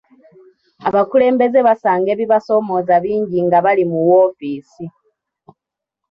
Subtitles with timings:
[0.87, 4.85] Abakulembeze basanga ebibasoomooza bingi nga bali mu woofiisi.